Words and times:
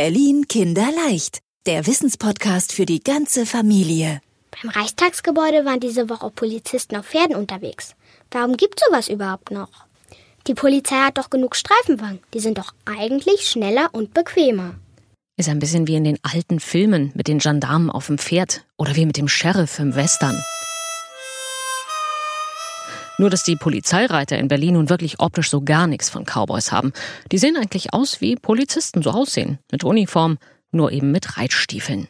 Berlin 0.00 0.46
Kinderleicht, 0.46 1.40
der 1.66 1.88
Wissenspodcast 1.88 2.72
für 2.72 2.86
die 2.86 3.00
ganze 3.00 3.44
Familie. 3.46 4.20
Beim 4.52 4.70
Reichstagsgebäude 4.70 5.64
waren 5.64 5.80
diese 5.80 6.08
Woche 6.08 6.30
Polizisten 6.30 6.94
auf 6.94 7.06
Pferden 7.06 7.34
unterwegs. 7.34 7.96
Warum 8.30 8.56
gibt 8.56 8.78
sowas 8.78 9.08
überhaupt 9.08 9.50
noch? 9.50 9.86
Die 10.46 10.54
Polizei 10.54 10.94
hat 10.94 11.18
doch 11.18 11.30
genug 11.30 11.56
Streifenwagen. 11.56 12.20
Die 12.32 12.38
sind 12.38 12.58
doch 12.58 12.74
eigentlich 12.84 13.48
schneller 13.48 13.88
und 13.90 14.14
bequemer. 14.14 14.76
Ist 15.36 15.48
ein 15.48 15.58
bisschen 15.58 15.88
wie 15.88 15.96
in 15.96 16.04
den 16.04 16.18
alten 16.22 16.60
Filmen 16.60 17.10
mit 17.16 17.26
den 17.26 17.40
Gendarmen 17.40 17.90
auf 17.90 18.06
dem 18.06 18.18
Pferd 18.18 18.64
oder 18.76 18.94
wie 18.94 19.04
mit 19.04 19.16
dem 19.16 19.26
Sheriff 19.26 19.80
im 19.80 19.96
Western. 19.96 20.40
Nur, 23.18 23.30
dass 23.30 23.42
die 23.42 23.56
Polizeireiter 23.56 24.38
in 24.38 24.46
Berlin 24.46 24.74
nun 24.74 24.88
wirklich 24.88 25.18
optisch 25.18 25.50
so 25.50 25.60
gar 25.60 25.88
nichts 25.88 26.08
von 26.08 26.24
Cowboys 26.24 26.70
haben. 26.70 26.92
Die 27.32 27.38
sehen 27.38 27.56
eigentlich 27.56 27.92
aus, 27.92 28.20
wie 28.20 28.36
Polizisten 28.36 29.02
so 29.02 29.10
aussehen. 29.10 29.58
Mit 29.72 29.82
Uniform, 29.82 30.38
nur 30.70 30.92
eben 30.92 31.10
mit 31.10 31.36
Reitstiefeln. 31.36 32.08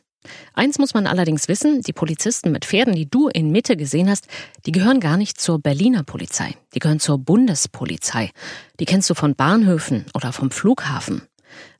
Eins 0.53 0.79
muss 0.79 0.95
man 0.95 1.07
allerdings 1.07 1.49
wissen, 1.49 1.81
die 1.81 1.93
Polizisten 1.93 2.53
mit 2.53 2.65
Pferden, 2.67 2.95
die 2.95 3.09
du 3.09 3.29
in 3.29 3.51
Mitte 3.51 3.77
gesehen 3.77 4.11
hast, 4.11 4.27
die 4.67 4.73
gehören 4.73 5.01
gar 5.01 5.17
nicht 5.17 5.41
zur 5.41 5.59
Berliner 5.59 6.03
Polizei. 6.03 6.55
Die 6.75 6.81
gehören 6.81 7.01
zur 7.01 7.19
Bundespolizei. 7.19 8.31
Die 8.79 8.85
kennst 8.85 9.09
du 9.09 9.15
von 9.15 9.35
Bahnhöfen 9.35 10.07
oder 10.15 10.33
vom 10.33 10.51
Flughafen. 10.51 11.23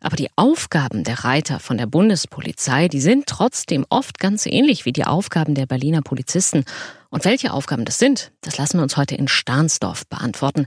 Aber 0.01 0.17
die 0.17 0.29
Aufgaben 0.37 1.05
der 1.05 1.25
Reiter 1.25 1.61
von 1.61 1.79
der 1.79 1.87
Bundespolizei, 1.87 2.89
die 2.89 3.01
sind 3.01 3.27
trotzdem 3.27 3.85
oft 3.89 4.19
ganz 4.19 4.47
ähnlich 4.47 4.85
wie 4.85 4.93
die 4.93 5.05
Aufgaben 5.05 5.55
der 5.55 5.67
Berliner 5.67 6.03
Polizisten. 6.03 6.65
Und 7.11 7.25
welche 7.25 7.53
Aufgaben 7.53 7.85
das 7.85 7.99
sind, 7.99 8.33
das 8.41 8.59
lassen 8.59 8.79
wir 8.79 8.83
uns 8.83 8.97
heute 8.97 9.15
in 9.15 9.29
Stahnsdorf 9.29 10.07
beantworten. 10.07 10.67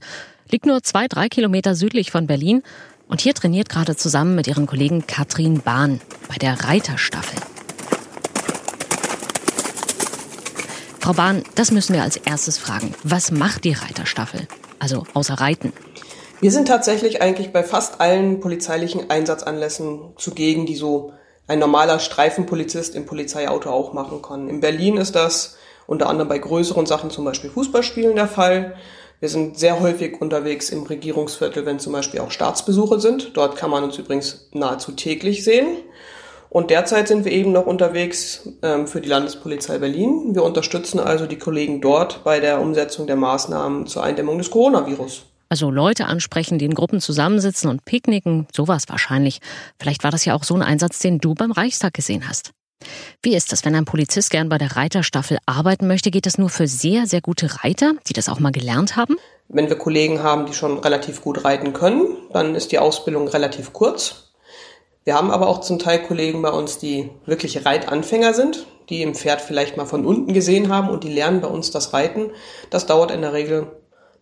Liegt 0.50 0.66
nur 0.66 0.84
zwei, 0.84 1.08
drei 1.08 1.30
Kilometer 1.30 1.76
südlich 1.76 2.12
von 2.12 2.28
Berlin. 2.28 2.64
Und 3.08 3.22
hier 3.22 3.34
trainiert 3.34 3.70
gerade 3.70 3.96
zusammen 3.96 4.36
mit 4.36 4.48
ihren 4.48 4.68
Kollegen 4.68 5.06
Katrin 5.06 5.62
Bahn 5.62 6.00
bei 6.30 6.36
der 6.36 6.64
Reiterstaffel. 6.64 7.40
Frau 11.02 11.14
Bahn, 11.14 11.44
das 11.56 11.72
müssen 11.72 11.94
wir 11.94 12.04
als 12.04 12.16
erstes 12.18 12.58
fragen. 12.58 12.94
Was 13.04 13.32
macht 13.32 13.64
die 13.64 13.74
Reiterstaffel? 13.74 14.48
Also 14.80 15.06
außer 15.14 15.34
Reiten. 15.34 15.74
Wir 16.42 16.50
sind 16.50 16.68
tatsächlich 16.68 17.22
eigentlich 17.22 17.54
bei 17.54 17.62
fast 17.62 18.02
allen 18.02 18.40
polizeilichen 18.40 19.12
Einsatzanlässen 19.12 20.14
zugegen, 20.18 20.66
die 20.66 20.76
so 20.76 21.14
ein 21.48 21.60
normaler 21.60 22.00
Streifenpolizist 22.00 22.96
im 22.96 23.06
Polizeiauto 23.06 23.70
auch 23.70 23.94
machen 23.94 24.24
kann. 24.24 24.50
In 24.50 24.60
Berlin 24.60 24.98
ist 24.98 25.16
das 25.16 25.58
unter 25.86 26.10
anderem 26.10 26.30
bei 26.30 26.40
größeren 26.40 26.88
Sachen, 26.88 27.12
zum 27.12 27.26
Beispiel 27.26 27.52
Fußballspielen, 27.52 28.16
der 28.16 28.28
Fall. 28.28 28.76
Wir 29.20 29.30
sind 29.30 29.60
sehr 29.60 29.82
häufig 29.82 30.20
unterwegs 30.20 30.72
im 30.72 30.82
Regierungsviertel, 30.82 31.68
wenn 31.68 31.78
zum 31.78 31.94
Beispiel 31.94 32.22
auch 32.22 32.32
Staatsbesuche 32.32 33.00
sind. 33.00 33.38
Dort 33.38 33.56
kann 33.56 33.70
man 33.70 33.84
uns 33.84 34.00
übrigens 34.00 34.50
nahezu 34.52 34.94
täglich 34.94 35.44
sehen. 35.44 35.68
Und 36.50 36.72
derzeit 36.72 37.08
sind 37.08 37.24
wir 37.24 37.32
eben 37.32 37.52
noch 37.52 37.68
unterwegs 37.68 38.50
ähm, 38.64 38.88
für 38.88 39.00
die 39.00 39.10
Landespolizei 39.10 39.78
Berlin. 39.78 40.34
Wir 40.34 40.42
unterstützen 40.42 41.00
also 41.00 41.28
die 41.28 41.38
Kollegen 41.38 41.82
dort 41.82 42.24
bei 42.24 42.40
der 42.40 42.60
Umsetzung 42.62 43.06
der 43.06 43.16
Maßnahmen 43.16 43.86
zur 43.86 44.04
Eindämmung 44.04 44.40
des 44.40 44.50
Coronavirus. 44.50 45.31
Also 45.52 45.70
Leute 45.70 46.06
ansprechen, 46.06 46.60
die 46.60 46.66
in 46.66 46.74
Gruppen 46.74 47.02
zusammensitzen 47.02 47.70
und 47.70 47.84
picknicken, 47.84 48.48
sowas 48.56 48.86
wahrscheinlich. 48.88 49.42
Vielleicht 49.78 50.06
war 50.06 50.10
das 50.10 50.24
ja 50.24 50.34
auch 50.34 50.46
so 50.46 50.56
ein 50.56 50.62
Einsatz, 50.62 51.00
den 51.00 51.20
du 51.20 51.36
beim 51.36 51.52
Reichstag 51.52 51.94
gesehen 51.94 52.30
hast. 52.30 52.52
Wie 53.22 53.36
ist 53.36 53.52
das, 53.52 53.66
wenn 53.66 53.76
ein 53.76 53.84
Polizist 53.84 54.30
gern 54.30 54.48
bei 54.48 54.58
der 54.58 54.78
Reiterstaffel 54.78 55.40
arbeiten 55.46 55.88
möchte? 55.88 56.10
Geht 56.10 56.26
das 56.26 56.38
nur 56.38 56.50
für 56.50 56.68
sehr, 56.68 57.06
sehr 57.06 57.20
gute 57.20 57.66
Reiter, 57.66 57.96
die 58.08 58.14
das 58.14 58.30
auch 58.30 58.40
mal 58.40 58.54
gelernt 58.54 58.96
haben? 58.96 59.18
Wenn 59.50 59.68
wir 59.68 59.78
Kollegen 59.78 60.24
haben, 60.24 60.46
die 60.46 60.54
schon 60.54 60.80
relativ 60.80 61.22
gut 61.22 61.44
reiten 61.44 61.74
können, 61.74 62.16
dann 62.32 62.56
ist 62.56 62.72
die 62.72 62.80
Ausbildung 62.80 63.28
relativ 63.28 63.74
kurz. 63.74 64.32
Wir 65.04 65.16
haben 65.16 65.32
aber 65.32 65.50
auch 65.50 65.60
zum 65.60 65.80
Teil 65.80 66.02
Kollegen 66.02 66.42
bei 66.42 66.52
uns, 66.52 66.78
die 66.78 67.10
wirklich 67.26 67.66
Reitanfänger 67.66 68.34
sind, 68.34 68.68
die 68.88 69.02
im 69.02 69.16
Pferd 69.16 69.42
vielleicht 69.42 69.76
mal 69.76 69.86
von 69.86 70.06
unten 70.06 70.34
gesehen 70.34 70.70
haben 70.70 70.90
und 70.90 71.04
die 71.04 71.12
lernen 71.12 71.42
bei 71.42 71.50
uns 71.50 71.72
das 71.72 71.92
Reiten. 71.92 72.32
Das 72.70 72.86
dauert 72.86 73.12
in 73.12 73.20
der 73.20 73.34
Regel 73.34 73.68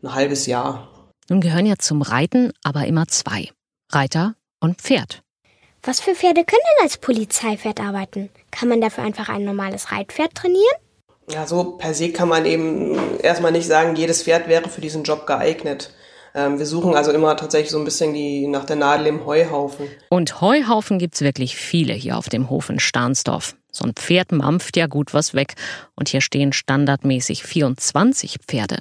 ein 0.02 0.16
halbes 0.16 0.48
Jahr. 0.48 0.88
Nun 1.29 1.41
gehören 1.41 1.66
ja 1.66 1.75
zum 1.78 2.01
Reiten 2.01 2.51
aber 2.63 2.85
immer 2.85 3.07
zwei. 3.07 3.50
Reiter 3.91 4.35
und 4.59 4.81
Pferd. 4.81 5.22
Was 5.84 6.01
für 6.01 6.13
Pferde 6.13 6.44
können 6.44 6.62
denn 6.78 6.84
als 6.84 6.97
Polizeipferd 6.97 7.79
arbeiten? 7.79 8.29
Kann 8.51 8.67
man 8.67 8.81
dafür 8.81 9.03
einfach 9.03 9.29
ein 9.29 9.45
normales 9.45 9.91
Reitpferd 9.91 10.35
trainieren? 10.35 10.75
Ja, 11.31 11.45
so 11.47 11.78
per 11.78 11.94
se 11.94 12.12
kann 12.12 12.28
man 12.28 12.45
eben 12.45 13.19
erstmal 13.19 13.51
nicht 13.51 13.67
sagen, 13.67 13.95
jedes 13.95 14.23
Pferd 14.23 14.47
wäre 14.47 14.67
für 14.67 14.81
diesen 14.81 15.03
Job 15.03 15.28
geeignet. 15.28 15.94
Ähm, 16.34 16.57
wir 16.57 16.66
suchen 16.66 16.95
also 16.95 17.12
immer 17.12 17.38
tatsächlich 17.38 17.72
so 17.72 17.78
ein 17.78 17.85
bisschen 17.85 18.13
die, 18.13 18.47
nach 18.47 18.66
der 18.66 18.75
Nadel 18.75 19.07
im 19.07 19.25
Heuhaufen. 19.25 19.88
Und 20.09 20.41
Heuhaufen 20.41 21.00
gibt's 21.00 21.22
wirklich 21.22 21.56
viele 21.56 21.94
hier 21.94 22.17
auf 22.17 22.29
dem 22.29 22.50
Hof 22.50 22.69
in 22.69 22.79
Stahnsdorf. 22.79 23.56
So 23.72 23.85
ein 23.85 23.94
Pferd 23.94 24.31
mampft 24.31 24.75
ja 24.75 24.88
gut 24.88 25.13
was 25.13 25.34
weg. 25.34 25.53
Und 25.96 26.09
hier 26.09 26.22
stehen 26.22 26.51
standardmäßig 26.51 27.44
24 27.44 28.38
Pferde. 28.47 28.79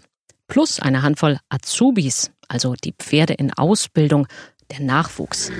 Plus 0.48 0.80
eine 0.80 1.02
Handvoll 1.02 1.38
Azubis, 1.50 2.30
also 2.48 2.74
die 2.82 2.94
Pferde 2.98 3.34
in 3.34 3.52
Ausbildung, 3.52 4.26
der 4.70 4.80
Nachwuchs. 4.80 5.52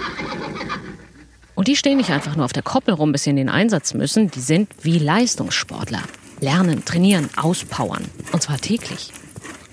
Und 1.55 1.69
die 1.69 1.77
stehen 1.77 1.99
nicht 1.99 2.11
einfach 2.11 2.37
nur 2.37 2.47
auf 2.47 2.53
der 2.55 2.63
Koppel 2.63 2.95
rum, 2.95 3.13
bis 3.13 3.25
sie 3.25 3.31
in 3.31 3.37
den 3.37 3.51
Einsatz 3.51 3.93
müssen, 3.93 4.31
die 4.31 4.41
sind 4.41 4.71
wie 4.83 4.99
Leistungssportler. 4.99 6.03
Lernen, 6.41 6.85
trainieren, 6.85 7.29
auspowern. 7.37 8.05
Und 8.33 8.43
zwar 8.43 8.59
täglich. 8.59 9.13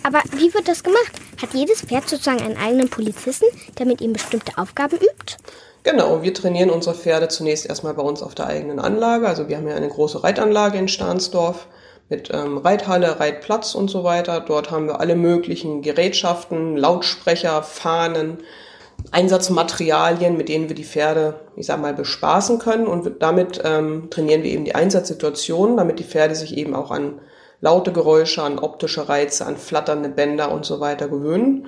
Aber 0.04 0.22
wie 0.32 0.54
wird 0.54 0.68
das 0.68 0.84
gemacht? 0.84 1.14
Hat 1.42 1.54
jedes 1.54 1.82
Pferd 1.82 2.10
sozusagen 2.10 2.42
einen 2.42 2.58
eigenen 2.58 2.90
Polizisten, 2.90 3.46
der 3.78 3.86
mit 3.86 4.02
ihm 4.02 4.14
bestimmte 4.14 4.58
Aufgaben 4.58 4.98
übt? 4.98 5.38
Genau, 5.84 6.24
wir 6.24 6.34
trainieren 6.34 6.72
unsere 6.72 6.96
Pferde 6.96 7.28
zunächst 7.28 7.68
erstmal 7.68 7.94
bei 7.94 8.02
uns 8.02 8.22
auf 8.22 8.36
der 8.36 8.48
eigenen 8.48 8.80
Anlage. 8.80 9.28
Also 9.28 9.48
wir 9.48 9.58
haben 9.58 9.68
ja 9.68 9.76
eine 9.76 9.88
große 9.88 10.24
Reitanlage 10.24 10.78
in 10.78 10.88
Stahnsdorf 10.88 11.68
mit 12.10 12.30
ähm, 12.34 12.58
Reithalle, 12.58 13.20
Reitplatz 13.20 13.76
und 13.76 13.90
so 13.90 14.04
weiter. 14.04 14.40
Dort 14.40 14.72
haben 14.72 14.88
wir 14.88 15.00
alle 15.00 15.16
möglichen 15.16 15.82
Gerätschaften, 15.82 16.78
Lautsprecher, 16.78 17.64
Fahnen, 17.64 18.38
Einsatzmaterialien, 19.12 20.38
mit 20.38 20.50
denen 20.50 20.70
wir 20.70 20.76
die 20.76 20.84
Pferde, 20.84 21.40
ich 21.56 21.66
sag 21.66 21.82
mal, 21.82 21.94
bespaßen 21.94 22.60
können. 22.60 22.88
Und 22.88 23.22
damit 23.22 23.62
ähm, 23.64 24.10
trainieren 24.10 24.44
wir 24.44 24.52
eben 24.52 24.66
die 24.66 24.76
Einsatzsituation, 24.76 25.78
damit 25.78 26.00
die 26.00 26.04
Pferde 26.04 26.36
sich 26.36 26.58
eben 26.58 26.76
auch 26.76 26.92
an 26.92 27.20
laute 27.62 27.92
Geräusche, 27.92 28.44
an 28.44 28.60
optische 28.60 29.10
Reize, 29.10 29.46
an 29.46 29.58
flatternde 29.58 30.10
Bänder 30.10 30.52
und 30.52 30.66
so 30.66 30.80
weiter 30.80 31.08
gewöhnen. 31.08 31.68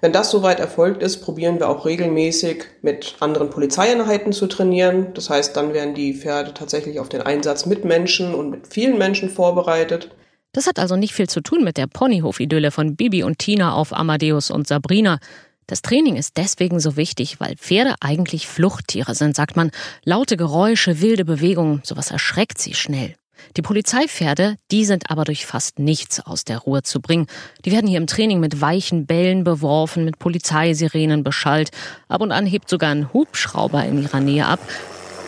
Wenn 0.00 0.12
das 0.12 0.30
soweit 0.30 0.60
erfolgt 0.60 1.02
ist, 1.02 1.22
probieren 1.22 1.58
wir 1.58 1.68
auch 1.68 1.86
regelmäßig 1.86 2.64
mit 2.82 3.16
anderen 3.20 3.50
Polizeieinheiten 3.50 4.32
zu 4.32 4.46
trainieren. 4.46 5.14
Das 5.14 5.30
heißt, 5.30 5.56
dann 5.56 5.74
werden 5.74 5.94
die 5.94 6.14
Pferde 6.14 6.54
tatsächlich 6.54 7.00
auf 7.00 7.08
den 7.08 7.22
Einsatz 7.22 7.66
mit 7.66 7.84
Menschen 7.84 8.34
und 8.34 8.50
mit 8.50 8.66
vielen 8.66 8.98
Menschen 8.98 9.30
vorbereitet. 9.30 10.10
Das 10.52 10.66
hat 10.66 10.78
also 10.78 10.96
nicht 10.96 11.14
viel 11.14 11.28
zu 11.28 11.40
tun 11.40 11.64
mit 11.64 11.76
der 11.76 11.86
Ponyhof-Idylle 11.86 12.70
von 12.70 12.94
Bibi 12.96 13.24
und 13.24 13.38
Tina 13.38 13.74
auf 13.74 13.92
Amadeus 13.92 14.50
und 14.50 14.68
Sabrina. 14.68 15.18
Das 15.66 15.82
Training 15.82 16.16
ist 16.16 16.36
deswegen 16.36 16.78
so 16.78 16.96
wichtig, 16.96 17.40
weil 17.40 17.56
Pferde 17.56 17.94
eigentlich 18.00 18.46
Fluchttiere 18.46 19.14
sind, 19.14 19.34
sagt 19.34 19.56
man. 19.56 19.70
Laute 20.04 20.36
Geräusche, 20.36 21.00
wilde 21.00 21.24
Bewegungen, 21.24 21.80
sowas 21.84 22.10
erschreckt 22.10 22.58
sie 22.58 22.74
schnell. 22.74 23.14
Die 23.56 23.62
Polizeipferde, 23.62 24.56
die 24.70 24.84
sind 24.84 25.10
aber 25.10 25.24
durch 25.24 25.46
fast 25.46 25.78
nichts 25.78 26.20
aus 26.20 26.44
der 26.44 26.58
Ruhe 26.58 26.82
zu 26.82 27.00
bringen. 27.00 27.26
Die 27.64 27.72
werden 27.72 27.86
hier 27.86 27.98
im 27.98 28.06
Training 28.06 28.40
mit 28.40 28.60
weichen 28.60 29.06
Bällen 29.06 29.44
beworfen, 29.44 30.04
mit 30.04 30.18
Polizeisirenen 30.18 31.24
beschallt. 31.24 31.70
Ab 32.08 32.20
und 32.20 32.32
an 32.32 32.46
hebt 32.46 32.68
sogar 32.68 32.90
ein 32.90 33.12
Hubschrauber 33.12 33.84
in 33.84 34.02
ihrer 34.02 34.20
Nähe 34.20 34.46
ab. 34.46 34.60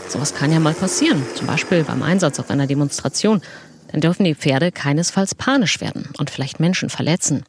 Sowas 0.09 0.35
kann 0.35 0.53
ja 0.53 0.61
mal 0.61 0.75
passieren, 0.75 1.23
zum 1.35 1.47
Beispiel 1.47 1.85
beim 1.85 2.03
Einsatz 2.03 2.39
auf 2.39 2.51
einer 2.51 2.67
Demonstration. 2.67 3.43
Dann 3.89 4.01
dürfen 4.01 4.25
die 4.25 4.35
Pferde 4.35 4.73
keinesfalls 4.73 5.35
panisch 5.35 5.81
werden 5.81 6.11
und 6.19 6.31
vielleicht 6.31 6.61
Menschen 6.61 6.91
verletzen. 6.91 7.45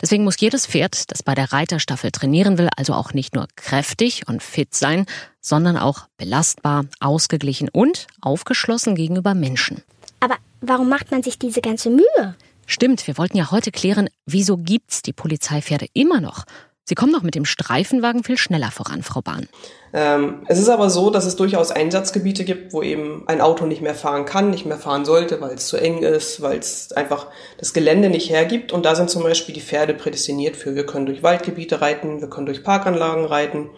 Deswegen 0.00 0.24
muss 0.24 0.38
jedes 0.38 0.66
Pferd, 0.66 1.10
das 1.10 1.22
bei 1.22 1.34
der 1.34 1.52
Reiterstaffel 1.52 2.12
trainieren 2.12 2.56
will, 2.56 2.68
also 2.76 2.94
auch 2.94 3.14
nicht 3.14 3.34
nur 3.34 3.48
kräftig 3.56 4.28
und 4.28 4.42
fit 4.42 4.74
sein, 4.74 5.06
sondern 5.40 5.76
auch 5.76 6.06
belastbar, 6.16 6.84
ausgeglichen 7.00 7.68
und 7.68 8.06
aufgeschlossen 8.20 8.94
gegenüber 8.94 9.34
Menschen. 9.34 9.82
Aber 10.20 10.36
warum 10.60 10.88
macht 10.88 11.10
man 11.10 11.22
sich 11.22 11.38
diese 11.38 11.60
ganze 11.60 11.90
Mühe? 11.90 12.34
Stimmt, 12.66 13.06
wir 13.06 13.16
wollten 13.16 13.36
ja 13.36 13.50
heute 13.50 13.70
klären, 13.70 14.10
wieso 14.26 14.58
gibt's 14.58 15.02
die 15.02 15.12
Polizeipferde 15.12 15.86
immer 15.94 16.20
noch? 16.20 16.44
Sie 16.88 16.94
kommen 16.94 17.12
doch 17.12 17.22
mit 17.22 17.34
dem 17.34 17.44
Streifenwagen 17.44 18.24
viel 18.24 18.38
schneller 18.38 18.70
voran, 18.70 19.02
Frau 19.02 19.20
Bahn. 19.20 19.46
Ähm, 19.92 20.46
es 20.48 20.58
ist 20.58 20.70
aber 20.70 20.88
so, 20.88 21.10
dass 21.10 21.26
es 21.26 21.36
durchaus 21.36 21.70
Einsatzgebiete 21.70 22.44
gibt, 22.44 22.72
wo 22.72 22.82
eben 22.82 23.24
ein 23.26 23.42
Auto 23.42 23.66
nicht 23.66 23.82
mehr 23.82 23.94
fahren 23.94 24.24
kann, 24.24 24.48
nicht 24.48 24.64
mehr 24.64 24.78
fahren 24.78 25.04
sollte, 25.04 25.38
weil 25.42 25.56
es 25.56 25.66
zu 25.66 25.76
eng 25.76 26.02
ist, 26.02 26.40
weil 26.40 26.58
es 26.58 26.92
einfach 26.92 27.26
das 27.58 27.74
Gelände 27.74 28.08
nicht 28.08 28.30
hergibt. 28.30 28.72
Und 28.72 28.86
da 28.86 28.94
sind 28.94 29.10
zum 29.10 29.22
Beispiel 29.22 29.54
die 29.54 29.60
Pferde 29.60 29.92
prädestiniert 29.92 30.56
für. 30.56 30.74
Wir 30.74 30.86
können 30.86 31.04
durch 31.04 31.22
Waldgebiete 31.22 31.82
reiten, 31.82 32.22
wir 32.22 32.30
können 32.30 32.46
durch 32.46 32.64
Parkanlagen 32.64 33.26
reiten, 33.26 33.68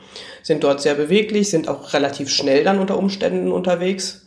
sind 0.44 0.62
dort 0.62 0.80
sehr 0.80 0.94
beweglich, 0.94 1.50
sind 1.50 1.68
auch 1.68 1.92
relativ 1.94 2.30
schnell 2.30 2.62
dann 2.62 2.78
unter 2.78 2.96
Umständen 2.96 3.50
unterwegs. 3.50 4.24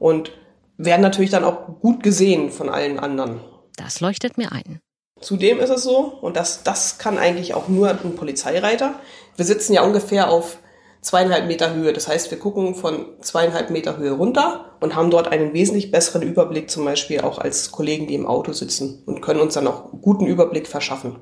Und 0.00 0.32
werden 0.78 1.02
natürlich 1.02 1.30
dann 1.30 1.44
auch 1.44 1.80
gut 1.80 2.02
gesehen 2.02 2.50
von 2.50 2.68
allen 2.68 2.98
anderen. 2.98 3.40
Das 3.76 4.00
leuchtet 4.00 4.38
mir 4.38 4.52
ein. 4.52 4.80
Zudem 5.20 5.58
ist 5.58 5.70
es 5.70 5.82
so, 5.82 5.98
und 6.20 6.36
das, 6.36 6.62
das 6.62 6.98
kann 6.98 7.18
eigentlich 7.18 7.54
auch 7.54 7.68
nur 7.68 7.90
ein 7.90 8.14
Polizeireiter. 8.14 8.94
Wir 9.36 9.44
sitzen 9.44 9.72
ja 9.72 9.82
ungefähr 9.82 10.30
auf 10.30 10.58
zweieinhalb 11.00 11.46
Meter 11.46 11.74
Höhe. 11.74 11.92
Das 11.92 12.08
heißt, 12.08 12.30
wir 12.30 12.38
gucken 12.38 12.74
von 12.74 13.06
zweieinhalb 13.20 13.70
Meter 13.70 13.96
Höhe 13.96 14.12
runter 14.12 14.76
und 14.80 14.94
haben 14.94 15.10
dort 15.10 15.28
einen 15.28 15.52
wesentlich 15.52 15.90
besseren 15.90 16.22
Überblick, 16.22 16.70
zum 16.70 16.84
Beispiel 16.84 17.20
auch 17.20 17.38
als 17.38 17.72
Kollegen, 17.72 18.06
die 18.06 18.14
im 18.14 18.26
Auto 18.26 18.52
sitzen 18.52 19.02
und 19.06 19.20
können 19.20 19.40
uns 19.40 19.54
dann 19.54 19.66
auch 19.66 19.90
guten 20.00 20.26
Überblick 20.26 20.68
verschaffen. 20.68 21.16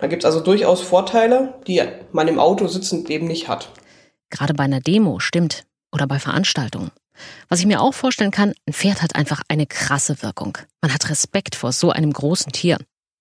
Da 0.00 0.06
gibt 0.06 0.22
es 0.22 0.26
also 0.26 0.40
durchaus 0.40 0.80
Vorteile, 0.80 1.54
die 1.66 1.82
man 2.12 2.28
im 2.28 2.38
Auto 2.38 2.66
sitzend 2.66 3.10
eben 3.10 3.26
nicht 3.26 3.48
hat. 3.48 3.70
Gerade 4.30 4.54
bei 4.54 4.64
einer 4.64 4.80
Demo, 4.80 5.18
stimmt. 5.18 5.64
Oder 5.92 6.06
bei 6.06 6.18
Veranstaltungen. 6.18 6.92
Was 7.48 7.60
ich 7.60 7.66
mir 7.66 7.80
auch 7.80 7.94
vorstellen 7.94 8.30
kann, 8.30 8.54
ein 8.66 8.72
Pferd 8.72 9.02
hat 9.02 9.16
einfach 9.16 9.42
eine 9.48 9.66
krasse 9.66 10.22
Wirkung. 10.22 10.58
Man 10.80 10.92
hat 10.92 11.10
Respekt 11.10 11.54
vor 11.54 11.72
so 11.72 11.90
einem 11.90 12.12
großen 12.12 12.52
Tier. 12.52 12.78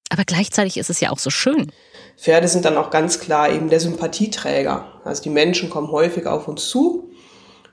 Aber 0.09 0.23
gleichzeitig 0.25 0.77
ist 0.77 0.89
es 0.89 0.99
ja 0.99 1.11
auch 1.11 1.19
so 1.19 1.29
schön. 1.29 1.71
Pferde 2.17 2.47
sind 2.47 2.65
dann 2.65 2.77
auch 2.77 2.89
ganz 2.89 3.19
klar 3.19 3.49
eben 3.49 3.69
der 3.69 3.79
Sympathieträger. 3.79 5.01
Also 5.03 5.21
die 5.23 5.29
Menschen 5.29 5.69
kommen 5.69 5.91
häufig 5.91 6.25
auf 6.25 6.47
uns 6.47 6.67
zu, 6.67 7.11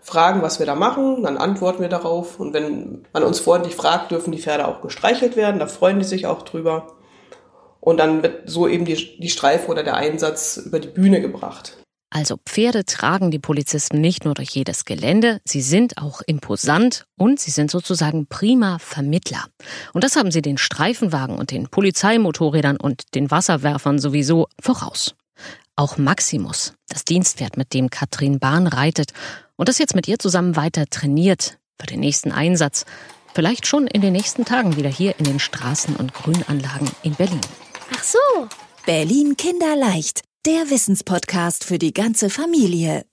fragen, 0.06 0.40
was 0.40 0.60
wir 0.60 0.66
da 0.66 0.76
machen, 0.76 1.24
dann 1.24 1.36
antworten 1.36 1.80
wir 1.80 1.88
darauf. 1.88 2.38
Und 2.38 2.52
wenn 2.54 3.04
man 3.12 3.24
uns 3.24 3.40
freundlich 3.40 3.74
fragt, 3.74 4.12
dürfen 4.12 4.30
die 4.30 4.38
Pferde 4.38 4.68
auch 4.68 4.80
gestreichelt 4.80 5.34
werden, 5.34 5.58
da 5.58 5.66
freuen 5.66 5.98
die 5.98 6.04
sich 6.04 6.26
auch 6.26 6.42
drüber. 6.42 6.94
Und 7.80 7.98
dann 7.98 8.22
wird 8.22 8.48
so 8.48 8.68
eben 8.68 8.84
die, 8.84 9.18
die 9.18 9.28
Streife 9.28 9.68
oder 9.68 9.82
der 9.82 9.96
Einsatz 9.96 10.58
über 10.58 10.78
die 10.78 10.88
Bühne 10.88 11.20
gebracht. 11.20 11.76
Also 12.10 12.38
Pferde 12.46 12.84
tragen 12.84 13.30
die 13.30 13.38
Polizisten 13.38 14.00
nicht 14.00 14.24
nur 14.24 14.34
durch 14.34 14.50
jedes 14.50 14.84
Gelände, 14.84 15.40
sie 15.44 15.60
sind 15.60 15.98
auch 15.98 16.22
imposant 16.26 17.06
und 17.16 17.40
sie 17.40 17.50
sind 17.50 17.70
sozusagen 17.70 18.26
prima 18.26 18.78
Vermittler. 18.78 19.44
Und 19.92 20.04
das 20.04 20.16
haben 20.16 20.30
sie 20.30 20.40
den 20.40 20.56
Streifenwagen 20.56 21.36
und 21.36 21.50
den 21.50 21.68
Polizeimotorrädern 21.68 22.76
und 22.76 23.14
den 23.14 23.30
Wasserwerfern 23.30 23.98
sowieso 23.98 24.46
voraus. 24.60 25.14
Auch 25.74 25.98
Maximus, 25.98 26.74
das 26.88 27.04
Dienstpferd, 27.04 27.56
mit 27.56 27.74
dem 27.74 27.90
Katrin 27.90 28.38
Bahn 28.38 28.66
reitet 28.66 29.12
und 29.56 29.68
das 29.68 29.78
jetzt 29.78 29.94
mit 29.94 30.08
ihr 30.08 30.18
zusammen 30.18 30.56
weiter 30.56 30.86
trainiert 30.86 31.58
für 31.78 31.86
den 31.86 32.00
nächsten 32.00 32.32
Einsatz, 32.32 32.86
vielleicht 33.34 33.66
schon 33.66 33.86
in 33.86 34.00
den 34.00 34.12
nächsten 34.12 34.44
Tagen 34.44 34.76
wieder 34.76 34.88
hier 34.88 35.18
in 35.18 35.24
den 35.24 35.38
Straßen 35.38 35.96
und 35.96 36.14
Grünanlagen 36.14 36.90
in 37.02 37.14
Berlin. 37.14 37.40
Ach 37.94 38.02
so. 38.02 38.18
Berlin 38.86 39.36
Kinderleicht, 39.36 40.22
der 40.46 40.70
Wissenspodcast 40.70 41.64
für 41.64 41.78
die 41.78 41.92
ganze 41.92 42.30
Familie. 42.30 43.04